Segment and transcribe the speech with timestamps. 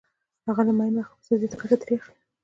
[0.47, 2.19] هغه له معین وخت وروسته زیاته ګټه ترې اخلي